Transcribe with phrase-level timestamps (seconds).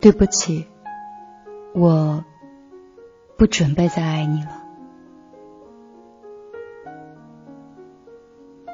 [0.00, 0.66] 对不起，
[1.74, 2.24] 我
[3.36, 4.48] 不准备再爱你了。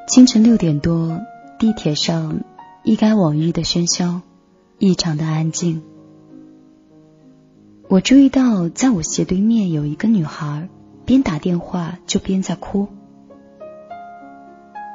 [0.06, 1.20] 清晨六点多，
[1.58, 2.44] 地铁上
[2.84, 4.20] 一改往日的喧嚣，
[4.78, 5.82] 异常的安静。
[7.88, 10.68] 我注意到，在我斜对面有一个女孩，
[11.04, 12.86] 边打电话就边在哭。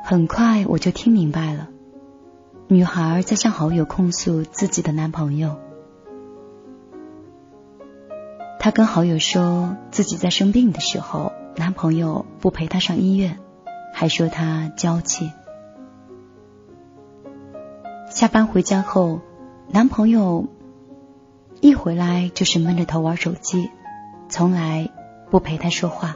[0.06, 1.68] 很快我就听明白了，
[2.70, 5.58] 女孩在向好友控诉自己的男朋友。
[8.64, 13.40] 她跟好友说自己在生病的时候，男朋友不陪她上医院，
[13.92, 15.32] 还说她娇气。
[18.12, 19.20] 下班回家后，
[19.68, 20.46] 男朋友。
[21.60, 23.72] 一回来就是闷着头玩手机，
[24.30, 24.92] 从来
[25.32, 26.16] 不陪她说话。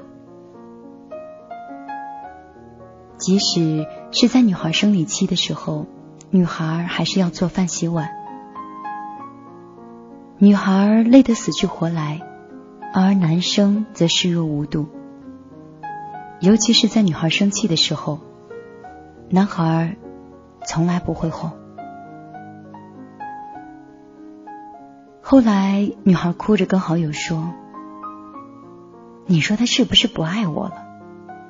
[3.17, 5.87] 即使是在女孩生理期的时候，
[6.29, 8.09] 女孩还是要做饭洗碗。
[10.37, 12.21] 女孩累得死去活来，
[12.97, 14.87] 而男生则视若无睹。
[16.39, 18.21] 尤其是在女孩生气的时候，
[19.29, 19.97] 男孩
[20.65, 21.51] 从来不会哄。
[25.21, 27.51] 后来，女孩哭着跟好友说
[29.27, 30.77] ：“你说他是不是不爱我了？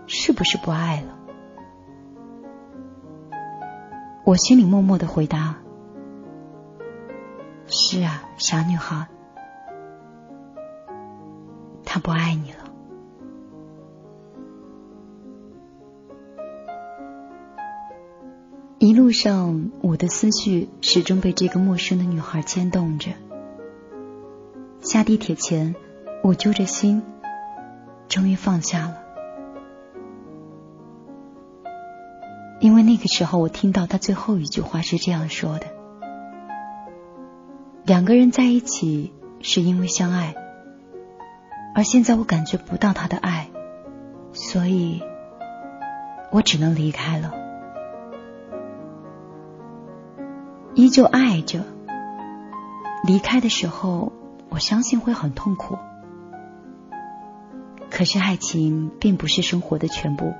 [0.07, 1.13] 是不是不爱了？”
[4.25, 5.57] 我心里默默的回答
[7.69, 9.05] ：“是啊，傻女孩，
[11.95, 12.57] 他不爱你了。”
[18.79, 23.11] 一路上，我的思绪始终被这个陌生的女孩牵动着。
[24.81, 25.73] 下地铁前，
[26.21, 27.01] 我揪着心，
[28.09, 28.97] 终于放下了。
[32.59, 35.67] 因为那个时候，我听到他最后一句话是这样说的
[37.87, 40.35] ：“两个人在一起是因为相爱，
[41.75, 43.49] 而现在我感觉不到他的爱，
[44.33, 45.03] 所以
[46.31, 47.33] 我只能离开了。
[50.73, 51.59] 依旧爱着，
[53.05, 54.11] 离开的时候。”
[54.47, 55.77] 我相信会很痛苦，
[57.89, 60.33] 可是爱情并不是生活的全部。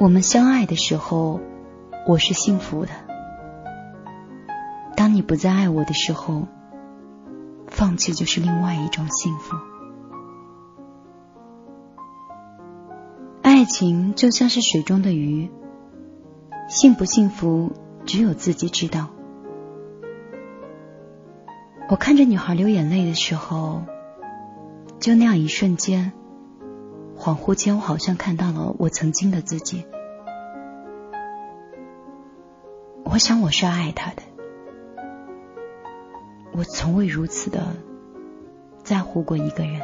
[0.00, 1.40] 我们相爱的时候，
[2.06, 2.92] 我是幸福的；
[4.96, 6.46] 当你不再爱我的时候，
[7.84, 9.54] 放弃就是另外一种幸福。
[13.42, 15.50] 爱情就像是水中的鱼，
[16.66, 17.72] 幸不幸福，
[18.06, 19.10] 只有自己知道。
[21.90, 23.82] 我看着女孩流眼泪的时候，
[24.98, 26.14] 就那样一瞬间，
[27.18, 29.84] 恍惚间，我好像看到了我曾经的自己。
[33.04, 34.22] 我想我是爱她的，
[36.56, 37.74] 我从未如此的
[38.84, 39.80] 在乎过一个人。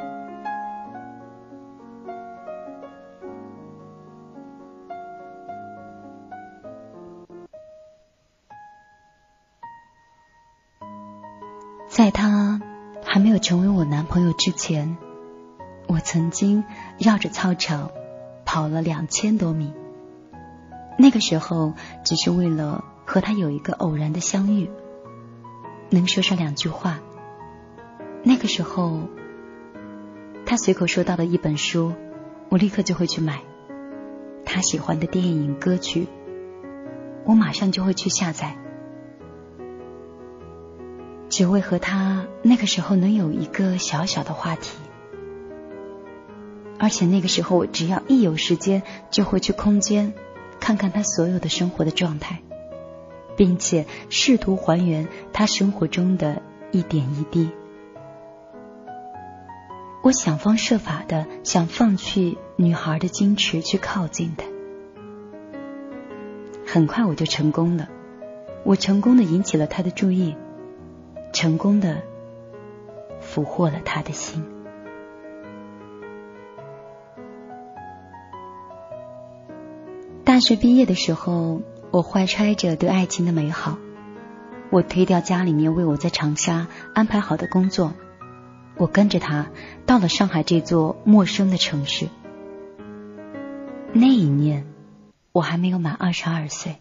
[11.88, 12.62] 在他
[13.04, 14.96] 还没有成为我男朋友之前，
[15.88, 16.62] 我曾经
[16.98, 17.90] 绕着操场
[18.44, 19.72] 跑了两千多米。
[20.96, 24.70] 那个时候只是为了和他有一个偶然的相遇，
[25.90, 27.00] 能说上两句话。
[28.22, 29.08] 那个时候，
[30.46, 31.92] 他随口说到了一本书，
[32.48, 33.40] 我立刻就会去买。
[34.44, 36.06] 他喜欢的电影、歌曲，
[37.24, 38.56] 我马上就会去下载。
[41.28, 44.76] 只为和他那个时候能有一个小小的话题，
[46.78, 50.12] 而且那个时候我只要一有时间就会去空间
[50.58, 52.42] 看看他所有的生活的状态，
[53.40, 56.42] 并且试图还原他生活中的
[56.72, 57.48] 一点一滴。
[60.02, 64.44] 我想方设法的想放弃女孩的矜持去靠近他，
[66.66, 67.88] 很快我就成功了，
[68.62, 70.36] 我成功的引起了他的注意。
[71.32, 72.02] 成功的
[73.20, 74.44] 俘获了他的心。
[80.24, 83.76] 大学毕业的时候，我怀揣着对爱情的美好，
[84.70, 87.94] 我推掉家里面为我在长沙安排好的工作，
[88.76, 89.48] 我跟着他
[89.86, 92.06] 到了上海这座陌生的城市。
[93.92, 94.66] 那一年，
[95.32, 96.76] 我还没有满二十二岁。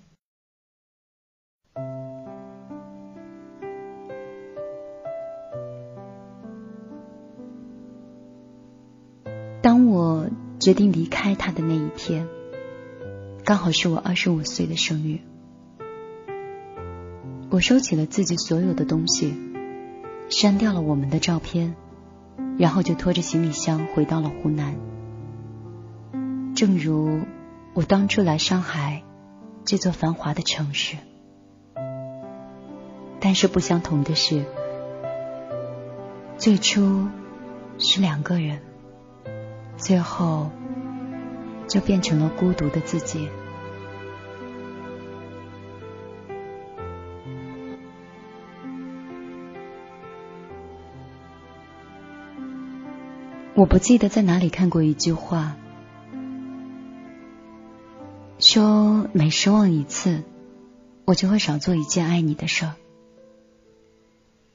[9.61, 10.29] 当我
[10.59, 12.27] 决定离开他的那一天，
[13.49, 15.17] 刚好是我二十五岁的生日。
[17.49, 19.33] 我收起了自己所有的东西，
[20.29, 21.75] 删掉了我们的照片，
[22.59, 24.75] 然后就拖着行李箱回到了湖南。
[26.53, 27.21] 正如
[27.73, 29.01] 我当初来上海
[29.65, 30.97] 这座繁华的城市，
[33.19, 34.45] 但是不相同的是，
[36.37, 37.07] 最初
[37.79, 38.59] 是两个人，
[39.75, 40.51] 最后
[41.67, 43.27] 就变成了孤独的自己。
[53.59, 55.57] 我不记得在哪里看过一句话，
[58.39, 60.23] 说每失望一次，
[61.03, 62.75] 我就会少做一件爱你的事儿。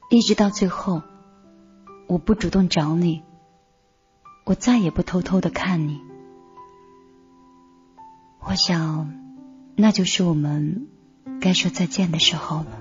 [0.09, 1.03] 一直到最后，
[2.07, 3.23] 我不主动找你，
[4.45, 6.01] 我再也不偷偷的看你。
[8.41, 9.13] 我想，
[9.77, 10.89] 那就是我们
[11.43, 12.79] 该说再见的时候了。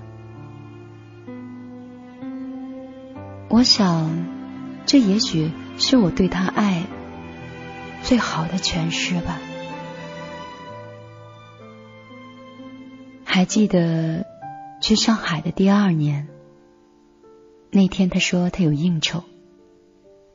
[3.50, 4.10] 我想，
[4.86, 5.50] 这也许。
[5.76, 6.84] 是我对他爱
[8.02, 9.38] 最好的诠释吧。
[13.24, 14.24] 还记得
[14.80, 16.28] 去上海的第二年，
[17.70, 19.24] 那天他说他有应酬，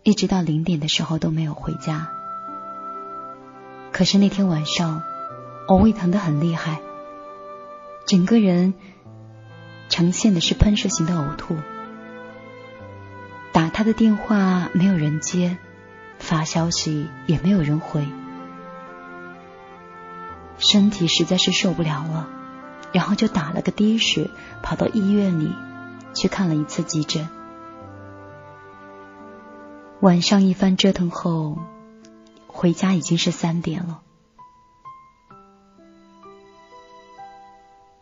[0.03, 2.09] 一直到零点的时候都没有回家。
[3.92, 5.01] 可是那天晚上，
[5.68, 6.81] 我胃疼的很厉害，
[8.06, 8.74] 整个人
[9.88, 11.56] 呈现的是喷射型的呕吐。
[13.51, 15.57] 打他的电话没有人接，
[16.19, 18.07] 发消息也没有人回，
[20.57, 22.27] 身体实在是受不了了，
[22.91, 24.29] 然后就打了个的士，
[24.61, 25.55] 跑到医院里
[26.13, 27.27] 去看了一次急诊。
[30.01, 31.57] 晚上一番折腾后，
[32.47, 34.01] 回家已经是三点了。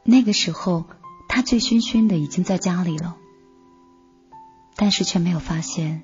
[0.04, 0.86] 那个时候，
[1.28, 3.18] 他醉醺醺的已经在家里了。
[4.80, 6.04] 但是却没有发现，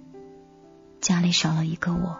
[0.99, 2.17] 家里少了一个我。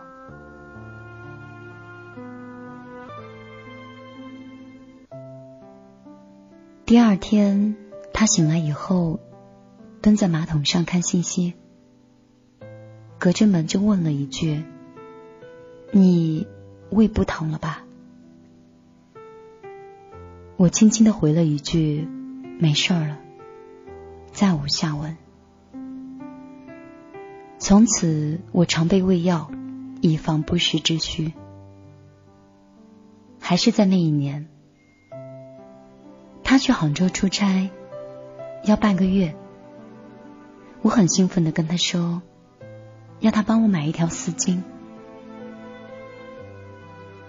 [6.86, 7.76] 第二天，
[8.14, 9.20] 他醒来以后，
[10.00, 11.56] 蹲在马桶上看信息，
[13.18, 14.64] 隔着门就问了一句
[15.92, 16.46] ：“你
[16.92, 17.84] 胃不疼了吧？”
[20.56, 22.08] 我轻轻的回了一句
[22.62, 23.18] ：“没事了。”
[24.32, 25.18] 再无下文。
[27.66, 29.50] 从此，我常备胃药，
[30.02, 31.32] 以防不时之需。
[33.40, 34.50] 还是在那一年，
[36.44, 37.70] 他去杭州出差，
[38.66, 39.34] 要半个月。
[40.82, 42.22] 我很兴奋的跟他说，
[43.22, 44.62] 要他帮我买一条丝巾。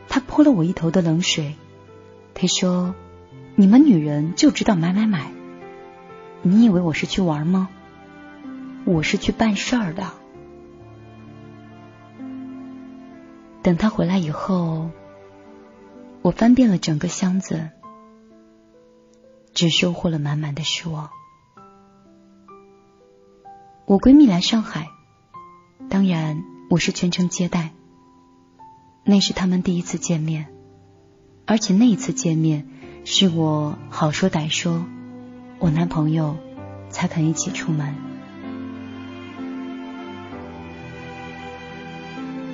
[0.09, 1.55] 他泼了我一头的冷水，
[2.35, 2.97] 他说
[3.55, 5.31] ：“你们女人就知道买买买，
[6.43, 7.69] 你以为我是去玩吗？
[8.85, 10.11] 我是去办事儿的。”
[13.65, 14.91] 等他回来以后，
[16.21, 17.71] 我翻遍了整个箱子，
[19.55, 21.09] 只收获了满满的失望。
[23.87, 24.91] 我闺蜜来上海，
[25.89, 27.71] 当然我是全程接待。
[29.03, 30.49] 那是他们第一次见面，
[31.47, 32.69] 而且那一次见面
[33.07, 34.85] 是我好说歹说，
[35.59, 36.37] 我男朋友
[36.91, 38.14] 才肯一起出门。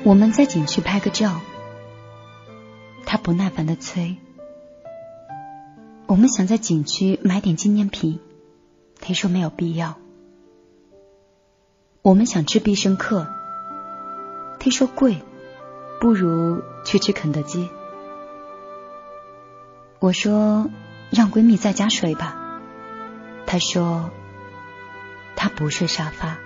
[0.02, 1.40] 我们在景区拍个照，
[3.04, 4.16] 他不耐烦的催。
[6.06, 8.18] 我们想在景区买点纪念品，
[8.98, 9.98] 他说没有必要。
[12.00, 13.28] 我们想吃必胜客，
[14.58, 15.18] 他说贵，
[16.00, 17.68] 不如去吃肯德基。
[19.98, 20.70] 我说
[21.10, 22.62] 让闺蜜在家睡吧，
[23.46, 24.10] 她说
[25.36, 26.38] 她不睡沙发。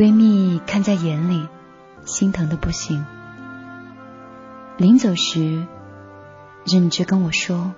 [0.00, 1.46] 闺蜜看在眼里，
[2.06, 3.04] 心疼的不行。
[4.78, 5.66] 临走时，
[6.64, 7.74] 忍着跟我说：“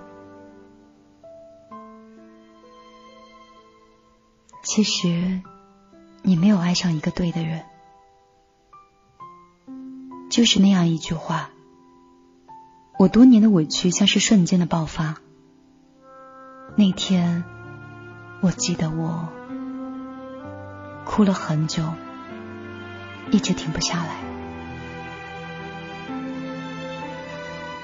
[4.62, 5.40] 其实
[6.22, 7.64] 你没有爱上一个对的人。”
[10.30, 11.50] 就是那样一句话，
[13.00, 15.16] 我多年的委屈像是瞬间的爆发。
[16.76, 17.42] 那天，
[18.40, 19.28] 我记得我
[21.04, 21.82] 哭了很久。
[23.30, 24.16] 一直停不下来。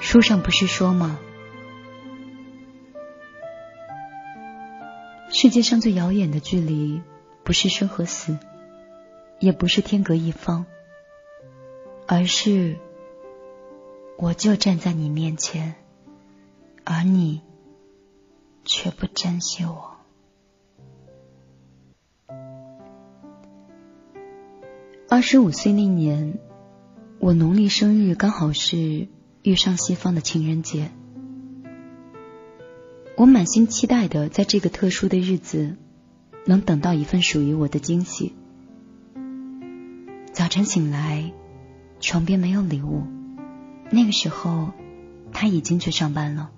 [0.01, 1.19] 书上不是说吗？
[5.31, 7.01] 世界上最遥远的距离，
[7.43, 8.37] 不是生和死，
[9.39, 10.65] 也不是天隔一方，
[12.07, 12.77] 而是
[14.17, 15.75] 我就站在你面前，
[16.83, 17.41] 而你
[18.65, 19.98] 却不珍惜我。
[25.11, 26.37] 二十五岁那年，
[27.17, 29.07] 我农历生日刚好是
[29.41, 30.91] 遇上西方的情人节。
[33.17, 35.77] 我满心期待的在这个特殊的日子，
[36.45, 38.33] 能等到一份属于我的惊喜。
[40.31, 41.33] 早晨醒来，
[41.99, 43.01] 床边没有礼物。
[43.89, 44.73] 那个时候，
[45.33, 46.51] 他已经去上班了。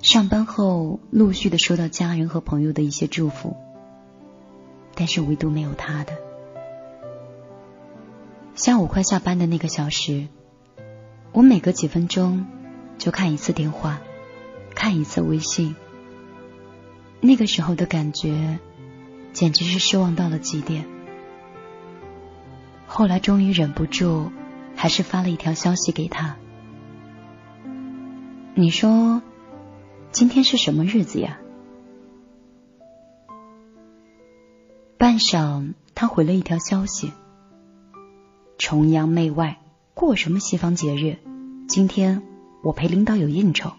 [0.00, 3.58] 上班后，陆续的收到家人和朋友的一些祝福。
[4.98, 6.12] 但是唯独没有他的。
[8.56, 10.26] 下午快下班的那个小时，
[11.30, 12.44] 我每隔几分钟
[12.98, 14.00] 就看一次电话，
[14.74, 15.76] 看一次微信。
[17.20, 18.58] 那个时候的感觉，
[19.32, 20.84] 简直是失望到了极点。
[22.88, 24.32] 后来终于忍不住，
[24.74, 26.36] 还是发了一条消息给他。
[28.56, 29.22] 你说，
[30.10, 31.38] 今天是什么日子呀？
[35.08, 37.14] 半晌，他回了一条消息
[38.60, 39.58] ：“崇洋媚外，
[39.94, 41.16] 过什么西方节日？
[41.66, 42.22] 今天
[42.62, 43.72] 我陪领导有应酬。”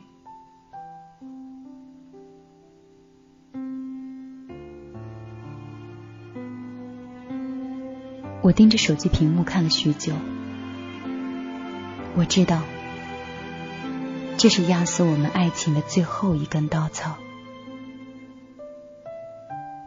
[8.42, 10.14] 我盯着手机屏幕看了许久，
[12.16, 12.64] 我知道，
[14.36, 17.18] 这是压死我们爱情的最后一根稻草。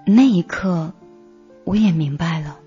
[0.06, 0.94] 那一刻。
[1.64, 2.59] 我也明白了，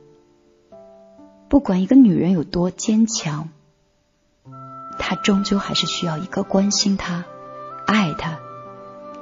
[1.50, 3.50] 不管一个女人有多坚强，
[4.98, 7.26] 她终究还是需要一个关心她、
[7.86, 8.40] 爱她、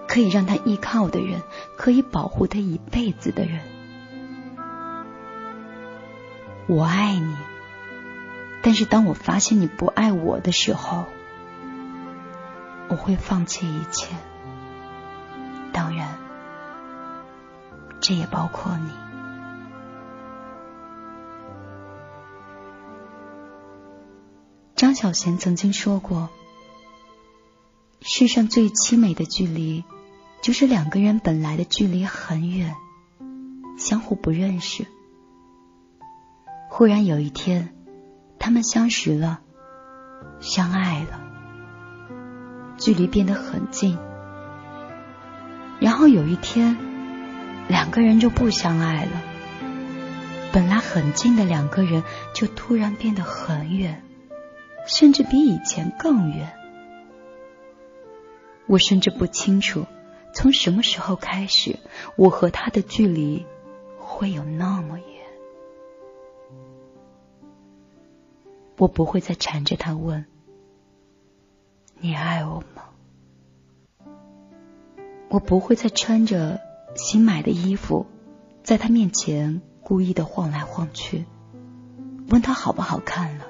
[0.08, 1.42] 可以让她依靠的人，
[1.76, 3.60] 可以保护她一辈子的人。
[6.68, 7.36] 我爱你，
[8.62, 11.06] 但是当我发现你不爱我的时候，
[12.88, 14.16] 我会放弃一切。
[15.74, 16.16] 当然，
[18.00, 19.03] 这也包括你。
[24.76, 26.30] 张小娴曾经说过
[28.02, 29.84] ：“世上最凄美的距离，
[30.42, 32.76] 就是两个人本来的距离很远，
[33.78, 34.88] 相互不认识，
[36.70, 37.74] 忽然有一天，
[38.40, 39.42] 他们相识了，
[40.42, 41.22] 相爱了，
[42.78, 43.98] 距离变得很近。
[45.80, 46.76] 然后有一天，
[47.68, 49.22] 两个人就不相爱了，
[50.52, 52.04] 本来很近的两个人，
[52.34, 54.04] 就突然变得很远。”
[54.86, 56.54] 甚至比以前更远。
[58.68, 59.86] 我甚至不清楚，
[60.34, 61.80] 从什么时候开始，
[62.16, 63.46] 我和他的距离
[63.98, 65.08] 会有那么远。
[68.78, 70.26] 我不会再缠着他问
[72.00, 72.84] ：“你爱我吗？”
[75.30, 76.60] 我不会再穿着
[76.96, 78.06] 新买的衣服，
[78.64, 81.26] 在他面前故意的晃来晃去，
[82.30, 83.46] 问他好不好看了。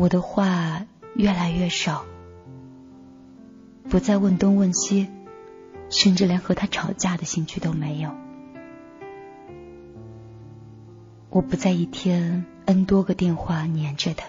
[0.00, 2.06] 我的话越来越少，
[3.90, 5.08] 不再问东问西，
[5.90, 8.10] 甚至连和他吵架的兴趣都没有。
[11.28, 14.24] 我不再一天 n 多个电话黏着他，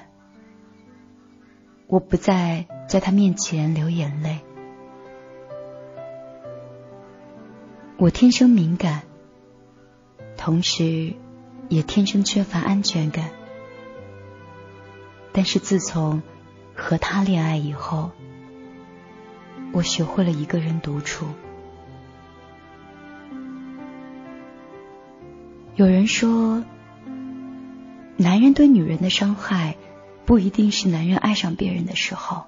[1.88, 4.42] 我不再在他面前流眼泪。
[7.96, 9.04] 我天生敏感，
[10.36, 11.13] 同时
[11.70, 13.32] 也天生缺乏安全感。
[15.34, 16.22] 但是自从
[16.76, 18.12] 和他恋爱以后，
[19.72, 21.26] 我学会了一个人独处。
[25.76, 26.66] 有人说，
[28.18, 29.78] 男人对女人的伤害，
[30.26, 32.44] 不一定是男人爱上别人的时候，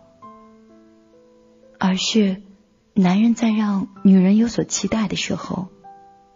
[1.80, 2.44] 而是
[2.94, 5.70] 男人在让女人有所期待的时候，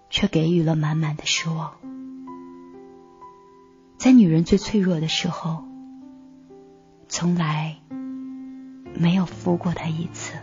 [0.09, 1.73] 却给予了满满的失望。
[3.97, 5.66] 在女人最脆弱的时候。
[7.09, 7.77] 从来
[8.93, 10.33] 没有扶过他一次。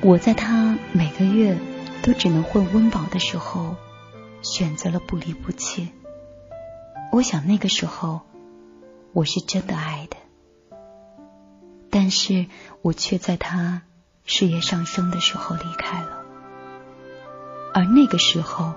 [0.00, 1.58] 我在他每个月
[2.02, 3.76] 都只能混温饱的时候，
[4.40, 5.90] 选择了不离不弃。
[7.12, 8.20] 我想那个时候
[9.12, 10.16] 我是真的爱的，
[11.90, 12.46] 但是
[12.82, 13.82] 我却在他
[14.24, 16.24] 事业上升的时候离开了，
[17.74, 18.74] 而那个时候。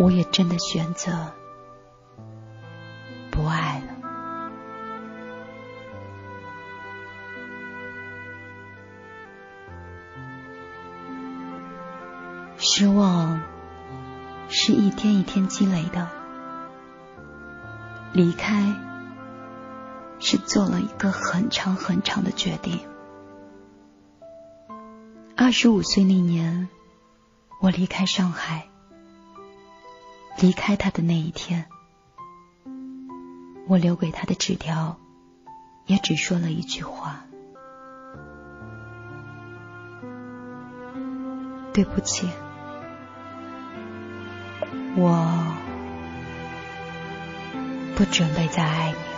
[0.00, 1.30] 我也真的选择
[3.30, 4.50] 不爱了。
[12.56, 13.42] 失望
[14.48, 16.08] 是一天一天积累的。
[18.14, 18.74] 离开
[20.18, 22.80] 是做了一个很长很长的决定。
[25.36, 26.70] 二十五岁那年，
[27.60, 28.69] 我离开上海，
[30.40, 31.66] 离开他的那一天，
[33.68, 34.98] 我留给他的纸条
[35.84, 37.24] 也只说了一句话
[41.74, 42.26] ：“对不起。”
[44.96, 45.54] 我
[47.94, 49.09] 不准备再爱你。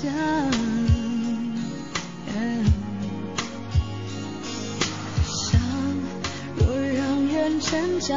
[0.00, 0.08] 想
[5.26, 5.60] 想
[6.56, 8.16] 若让人成长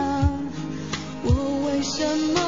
[1.23, 1.31] 我
[1.65, 2.40] 为什么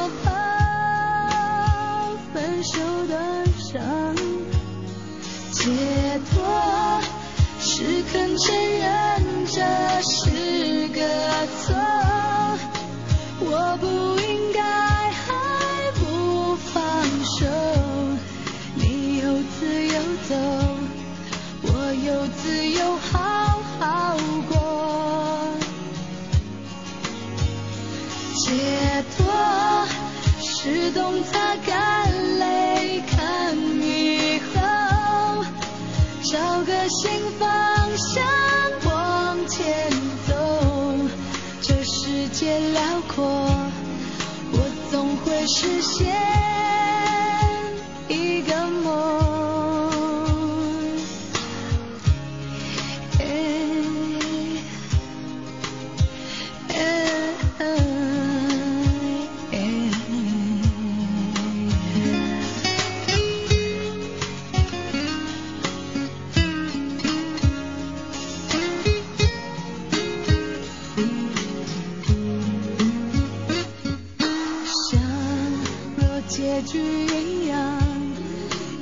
[76.35, 77.79] 结局一样，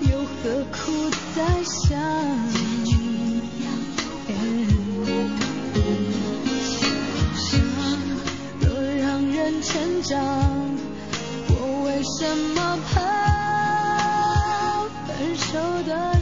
[0.09, 1.99] 又何苦再想？
[8.61, 10.17] 若让人成长，
[11.49, 11.53] 我
[11.87, 12.23] 为什
[12.55, 12.95] 么怕
[15.05, 15.51] 分手
[15.85, 16.20] 的？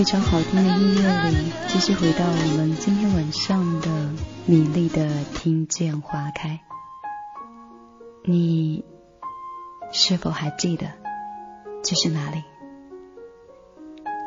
[0.00, 4.10] 非常好听的音乐里，继续回到我们今天晚上的
[4.46, 6.58] 米粒的听见花开。
[8.24, 8.82] 你
[9.92, 10.86] 是否还记得
[11.84, 12.42] 这是哪里？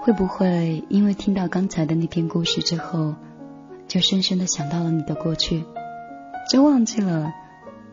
[0.03, 3.15] 会不会因为听到刚才的那篇故事之后，
[3.87, 5.65] 就深深的想到了你的过去，
[6.51, 7.33] 就忘记了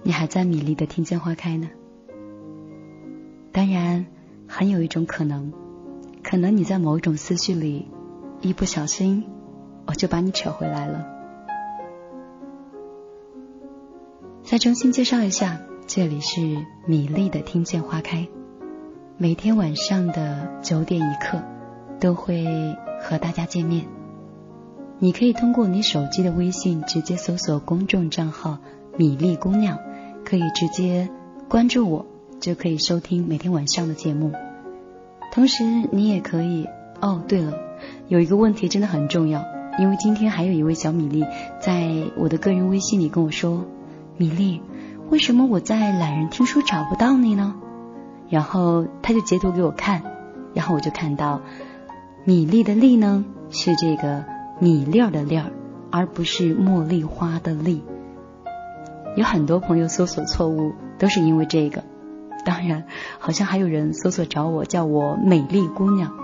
[0.02, 1.70] 你还在米粒的听见花开呢？
[3.52, 4.04] 当然，
[4.46, 5.50] 很有一种可能。
[6.30, 7.88] 可能你在某一种思绪里，
[8.40, 9.24] 一不小心，
[9.84, 11.04] 我就把你扯回来了。
[14.44, 16.40] 再重新介绍一下，这里是
[16.86, 18.28] 米粒的听见花开，
[19.18, 21.42] 每天晚上的九点一刻
[21.98, 22.46] 都会
[23.00, 23.88] 和大家见面。
[25.00, 28.58] 你可以通过你手机的微信直接搜索公众账号
[28.96, 29.76] “米粒姑娘”，
[30.24, 31.10] 可以直接
[31.48, 32.06] 关注我，
[32.38, 34.30] 就可以收听每天晚上的节目。
[35.32, 36.68] 同时，你也可以
[37.00, 37.54] 哦，对了，
[38.08, 39.44] 有一个问题真的很重要，
[39.78, 41.24] 因为今天还有一位小米粒
[41.60, 43.64] 在我的个人微信里跟我说。
[44.16, 44.60] 米粒，
[45.08, 47.54] 为什么我在懒人听书找不到你呢？
[48.28, 50.02] 然后他就截图给我看，
[50.52, 51.40] 然后我就看到
[52.24, 54.24] 米粒的粒呢是这个
[54.58, 55.52] 米粒儿的粒儿，
[55.90, 57.82] 而不是茉莉花的粒。
[59.16, 61.82] 有很多朋友搜索错误都是因为这个，
[62.44, 62.84] 当然
[63.18, 66.14] 好像还有人搜索找我叫我美丽姑娘。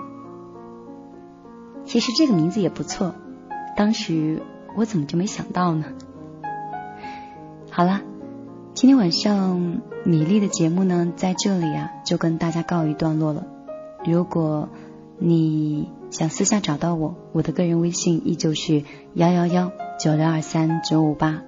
[1.85, 3.15] 其实这个名字也不错，
[3.75, 4.41] 当时
[4.75, 5.85] 我怎么就没想到呢？
[7.71, 8.01] 好了，
[8.73, 13.45] 今天晚上米粒的节目呢，在这里啊，就跟大家告一段落了。
[14.05, 14.69] 如果
[15.17, 21.41] 你想私下找到我，我的个人微信依旧是幺幺幺九六二三九五八。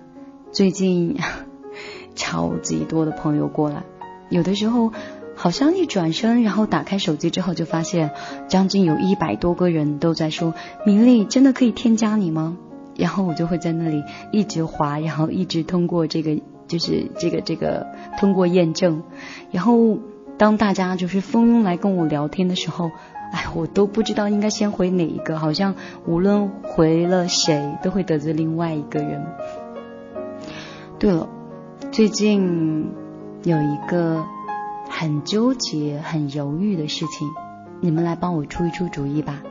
[0.51, 1.17] 最近
[2.15, 3.84] 超级多的朋友过来，
[4.30, 4.94] 有的时候
[5.36, 8.12] 好像一转身，然后打开手机之后，就发现
[8.48, 10.54] 将近有一百多个人都在说
[10.86, 12.58] ：“明丽，真的可以添加你吗？”
[12.96, 17.88] 然后我就会在那里一直滑，然后一直通过这个，就是这个这个
[18.20, 19.04] 通过验证。
[19.52, 19.98] 然后
[20.38, 22.92] 当大家就是蜂拥来跟我聊天的时候，
[23.32, 29.26] 哎，我都不知道应该先回哪一个，好像无论回了谁，都会得罪另外一个人。
[31.00, 31.30] 对了，
[31.92, 32.89] 最近
[33.43, 34.25] 有一个
[34.89, 37.30] 很纠结、很犹豫的事情，
[37.80, 39.41] 你们来帮我出一出主意吧。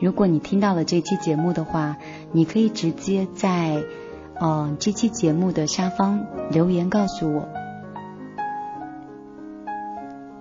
[0.00, 1.96] 如果你听到了这期节目的话，
[2.32, 3.82] 你可以直接在
[4.40, 7.48] 嗯这期节目的下方留言告诉我。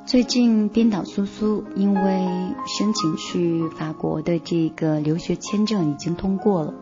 [0.05, 2.27] 最近编导苏苏因为
[2.67, 6.73] 申请去法国的这个留学签证已经通过了，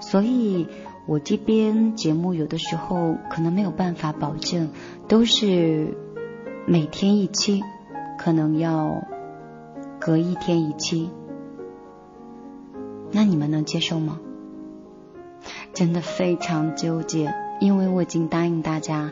[0.00, 0.68] 所以
[1.08, 4.68] 我这边节目有的时候可能没有办法保证
[5.08, 5.96] 都是
[6.66, 7.62] 每天一期，
[8.18, 9.02] 可能要
[9.98, 11.10] 隔一天一期。
[13.10, 14.20] 那你们能接受吗？
[15.72, 19.10] 真的非常纠结，因为我已经答应大家，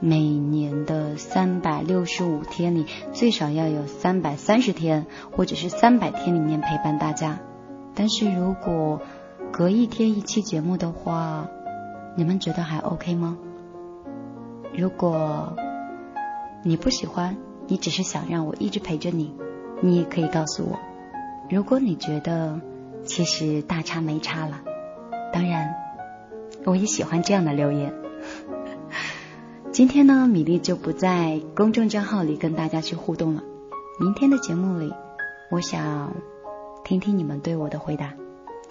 [0.00, 5.04] 每年的三百六十五天里，最少要有三百三十天，
[5.36, 7.38] 或者是三百天里面陪伴大家。
[7.94, 9.02] 但是如果
[9.52, 11.48] 隔一天一期节目的话，
[12.16, 13.36] 你们觉得还 OK 吗？
[14.76, 15.56] 如果
[16.62, 19.34] 你不喜欢，你只是想让我一直陪着你，
[19.80, 20.78] 你也可以告诉我。
[21.50, 22.60] 如果你觉得，
[23.04, 24.60] 其实大差没差了，
[25.32, 25.74] 当然，
[26.64, 27.92] 我也喜欢这样的留言。
[29.72, 33.42] 今天呢，米粒就不在公众账号里跟大家去互动了。
[33.98, 34.92] 明天的节目里，
[35.50, 36.14] 我想
[36.84, 38.12] 听听你们对我的回答。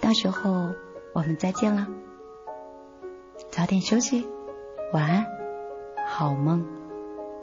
[0.00, 0.72] 到时候
[1.12, 1.86] 我们再见了，
[3.50, 4.26] 早点休息，
[4.92, 5.26] 晚安，
[6.06, 6.77] 好梦。